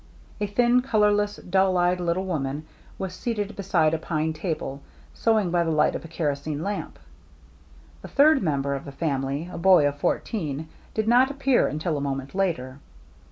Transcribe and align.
A 0.39 0.47
thin, 0.47 0.81
colorless, 0.81 1.35
dull 1.35 1.77
eyed 1.77 1.99
little 1.99 2.25
woman 2.25 2.65
was 2.97 3.13
seated 3.13 3.55
beside 3.55 3.93
a 3.93 3.99
pine 3.99 4.33
table, 4.33 4.81
sewing 5.13 5.51
by 5.51 5.63
the 5.63 5.69
light 5.69 5.93
of 5.93 6.03
a 6.03 6.07
kerosene 6.07 6.63
lamp. 6.63 6.97
The 8.01 8.07
third 8.07 8.41
member 8.41 8.73
of 8.73 8.85
the 8.85 8.91
family, 8.91 9.47
a 9.53 9.59
boy 9.59 9.87
of 9.87 9.99
fourteen, 9.99 10.69
did 10.95 11.07
not 11.07 11.29
appear 11.29 11.67
until 11.67 11.97
a 11.97 12.01
moment 12.01 12.33
later. 12.33 12.79